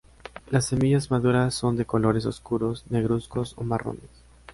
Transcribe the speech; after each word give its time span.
Las 0.49 0.65
semillas 0.65 1.11
maduras 1.11 1.53
son 1.53 1.77
de 1.77 1.85
colores 1.85 2.25
oscuros, 2.25 2.85
negruzcos 2.89 3.53
o 3.59 3.63
marrones. 3.63 4.09